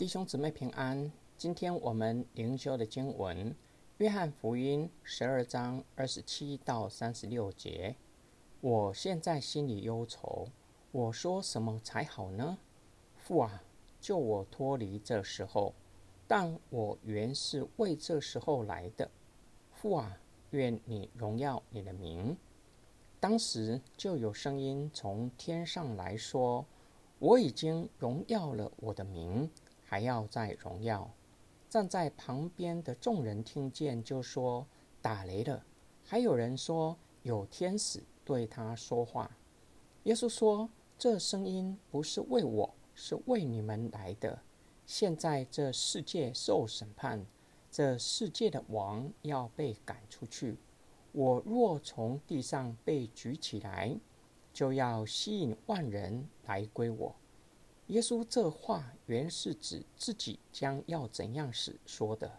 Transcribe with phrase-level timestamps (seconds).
[0.00, 1.12] 弟兄姊妹平安。
[1.36, 3.50] 今天我们灵修的经文
[3.98, 7.94] 《约翰福音》十二章二十七到三十六节。
[8.62, 10.48] 我现在心里忧愁，
[10.90, 12.56] 我说什么才好呢？
[13.18, 13.62] 父啊，
[14.00, 15.74] 救我脱离这时候！
[16.26, 19.10] 但我原是为这时候来的。
[19.70, 20.16] 父啊，
[20.52, 22.34] 愿你荣耀你的名。
[23.20, 26.64] 当时就有声音从天上来说
[27.20, 29.50] ：“我已经荣耀了我的名。”
[29.90, 31.10] 还要再荣耀。
[31.68, 34.64] 站在旁边的众人听见，就说
[35.02, 35.64] ：“打雷了。”
[36.06, 39.28] 还有人说：“有天使对他说话。”
[40.04, 44.40] 耶稣说：“这声音不是为我，是为你们来的。
[44.86, 47.26] 现在这世界受审判，
[47.68, 50.56] 这世界的王要被赶出去。
[51.10, 53.98] 我若从地上被举起来，
[54.52, 57.12] 就要吸引万人来归我。”
[57.90, 62.30] 耶稣这话原是指自己将要怎样死说的。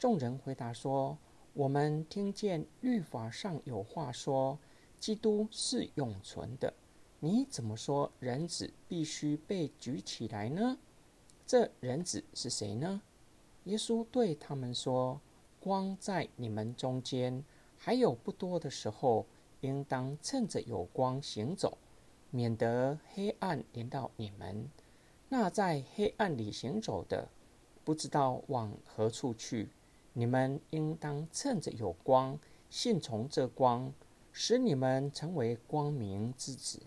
[0.00, 1.16] 众人回答说
[1.54, 4.58] ：“我们听见律法上有话说，
[4.98, 6.74] 基督是永存的。
[7.20, 10.76] 你怎么说人子必须被举起来呢？
[11.46, 13.00] 这人子是谁呢？”
[13.64, 15.20] 耶稣对他们说
[15.60, 17.44] ：“光在你们中间
[17.76, 19.24] 还有不多的时候，
[19.60, 21.78] 应当趁着有光行走。”
[22.34, 24.68] 免得黑暗临到你们。
[25.28, 27.28] 那在黑暗里行走的，
[27.84, 29.68] 不知道往何处去。
[30.12, 32.36] 你们应当趁着有光，
[32.68, 33.92] 信从这光，
[34.32, 36.82] 使你们成为光明之子。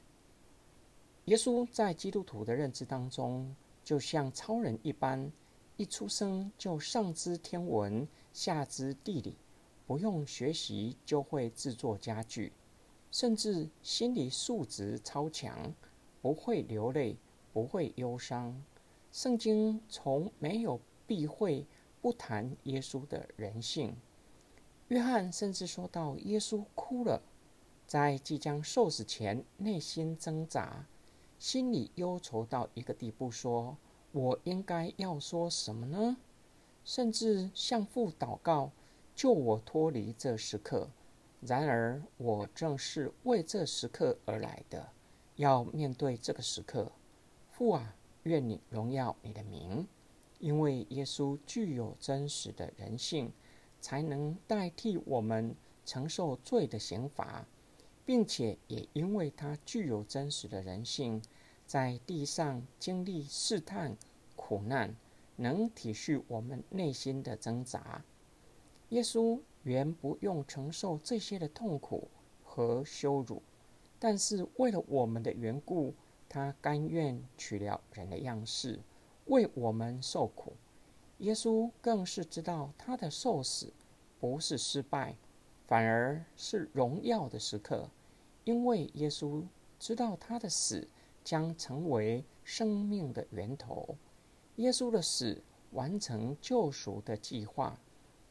[1.25, 5.31] 耶稣在基督徒的认知当中，就像超人一般，
[5.77, 9.37] 一出生就上知天文，下知地理，
[9.85, 12.51] 不用学习就会制作家具。
[13.11, 15.73] 甚至心理素质超强，
[16.21, 17.17] 不会流泪，
[17.53, 18.61] 不会忧伤。
[19.11, 21.65] 圣经从没有避讳
[22.01, 23.95] 不谈耶稣的人性。
[24.89, 27.21] 约翰甚至说到耶稣哭了，
[27.85, 30.85] 在即将受死前，内心挣扎，
[31.39, 33.77] 心里忧愁到一个地步，说
[34.11, 36.17] ：“我应该要说什么呢？”
[36.85, 38.71] 甚至向父祷告，
[39.15, 40.89] 救我脱离这时刻。
[41.39, 44.89] 然而，我正是为这时刻而来的，
[45.35, 46.91] 要面对这个时刻。
[47.51, 49.87] 父啊，愿你荣耀你的名，
[50.39, 53.31] 因为耶稣具有真实的人性，
[53.79, 55.55] 才能代替我们
[55.85, 57.45] 承受罪的刑罚，
[58.03, 61.21] 并且也因为他具有真实的人性，
[61.67, 63.95] 在地上经历试探、
[64.35, 64.95] 苦难，
[65.35, 68.03] 能体恤我们内心的挣扎。
[68.89, 69.39] 耶稣。
[69.67, 72.07] 原不用承受这些的痛苦
[72.41, 73.41] 和羞辱，
[73.99, 75.93] 但是为了我们的缘故，
[76.29, 78.79] 他甘愿取了人的样式，
[79.25, 80.53] 为我们受苦。
[81.17, 83.73] 耶稣更是知道他的受死
[84.21, 85.17] 不是失败，
[85.67, 87.89] 反而是荣耀的时刻，
[88.45, 89.43] 因为耶稣
[89.77, 90.87] 知道他的死
[91.25, 93.97] 将成为生命的源头。
[94.55, 97.77] 耶稣的死完成救赎的计划。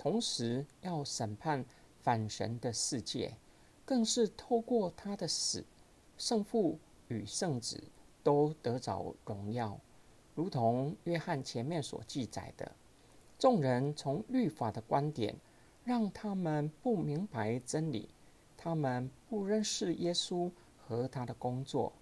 [0.07, 1.65] 同时要审判
[1.99, 3.35] 反神的世界，
[3.85, 5.65] 更是透过他的死，
[6.17, 6.79] 圣父
[7.09, 7.83] 与圣子
[8.23, 9.81] 都得着荣耀，
[10.37, 12.71] 如同约翰前面所记载的。
[13.37, 15.35] 众人从律法的观点，
[15.83, 18.09] 让他们不明白真理，
[18.57, 20.49] 他们不认识耶稣
[20.87, 21.93] 和他的工作。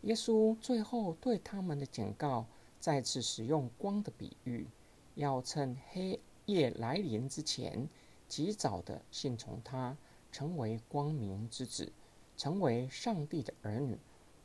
[0.00, 2.44] 耶稣最后对他们的警告，
[2.80, 4.66] 再次使用光的比喻，
[5.14, 6.18] 要趁黑。
[6.46, 7.88] 夜来临之前，
[8.26, 9.96] 及早的信从他，
[10.32, 11.92] 成为光明之子，
[12.36, 13.96] 成为上帝的儿女；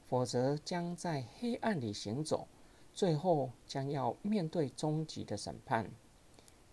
[0.04, 2.48] 否则将在黑暗里行走，
[2.94, 5.90] 最后将要面对终极的审判。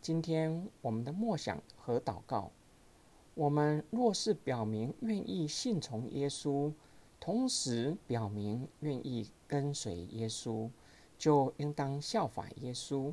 [0.01, 2.51] 今天我们的默想和祷告，
[3.35, 6.73] 我们若是表明愿意信从耶稣，
[7.21, 10.71] 同时表明愿意跟随耶稣，
[11.19, 13.13] 就应当效法耶稣。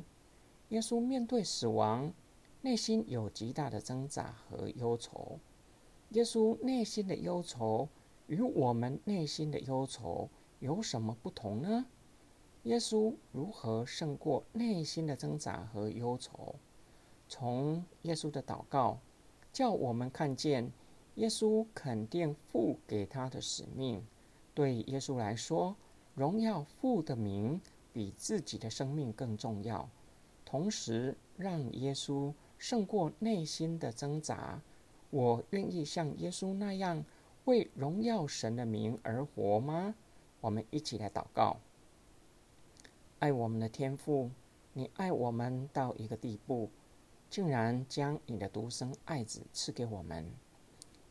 [0.70, 2.12] 耶稣面对死亡，
[2.62, 5.38] 内心有极大的挣扎和忧愁。
[6.10, 7.88] 耶稣内心的忧愁
[8.26, 10.28] 与我们内心的忧愁
[10.58, 11.86] 有什么不同呢？
[12.64, 16.56] 耶稣如何胜过内心的挣扎和忧愁？
[17.28, 18.98] 从耶稣的祷告，
[19.52, 20.72] 叫我们看见
[21.14, 24.04] 耶稣肯定父给他的使命。
[24.52, 25.76] 对耶稣来说，
[26.14, 27.60] 荣耀父的名
[27.92, 29.88] 比自己的生命更重要。
[30.46, 34.62] 同时，让耶稣胜过内心的挣扎。
[35.10, 37.04] 我愿意像耶稣那样
[37.44, 39.94] 为荣耀神的名而活吗？
[40.40, 41.56] 我们一起来祷告。
[43.18, 44.30] 爱我们的天父，
[44.72, 46.70] 你爱我们到一个地步，
[47.28, 50.30] 竟然将你的独生爱子赐给我们，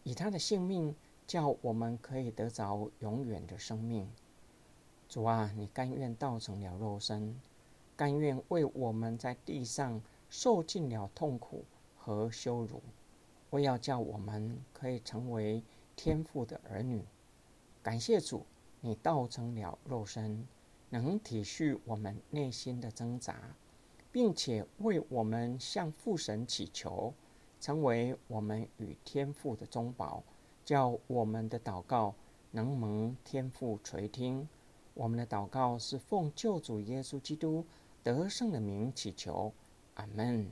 [0.03, 0.95] 以他的性命
[1.27, 4.09] 叫我们可以得着永远的生命。
[5.09, 7.39] 主啊，你甘愿道成了肉身，
[7.95, 11.63] 甘愿为我们在地上受尽了痛苦
[11.95, 12.81] 和羞辱，
[13.51, 15.63] 为要叫我们可以成为
[15.95, 17.01] 天父的儿女。
[17.81, 18.45] 感谢主，
[18.81, 20.45] 你道成了肉身，
[20.89, 23.55] 能体恤我们内心的挣扎，
[24.11, 27.13] 并且为我们向父神祈求，
[27.61, 30.21] 成为我们与天父的中保，
[30.65, 32.13] 叫我们的祷告
[32.51, 34.47] 能蒙天父垂听。
[34.93, 37.65] 我们的祷告是奉救主耶稣基督
[38.05, 39.51] 得胜的名祈求，
[39.95, 40.51] 阿门。